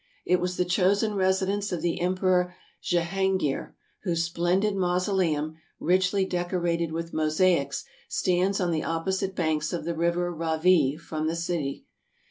It 0.25 0.39
was 0.39 0.57
the 0.57 0.65
chosen 0.65 1.13
residence 1.13 1.71
of 1.71 1.83
the 1.83 2.01
Em 2.01 2.17
peror 2.17 2.53
Jehangeer, 2.81 3.75
whose 4.01 4.23
splendid 4.23 4.75
mausoleum, 4.75 5.57
richly 5.79 6.25
deco 6.27 6.59
rated 6.59 6.91
with 6.91 7.13
mosaics, 7.13 7.85
stands 8.09 8.59
on 8.59 8.71
the 8.71 8.83
opposite 8.83 9.35
banks 9.35 9.71
of 9.71 9.85
the 9.85 9.93
river 9.93 10.33
Ravee 10.33 10.97
from 10.97 11.27
the 11.27 11.35
city. 11.35 11.85